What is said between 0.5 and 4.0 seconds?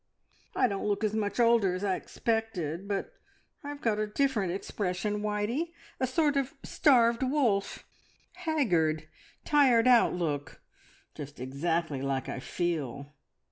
"I don't look as much older as I expected, but I've got